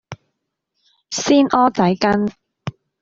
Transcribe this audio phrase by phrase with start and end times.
[1.11, 2.27] 鮮蚵仔羹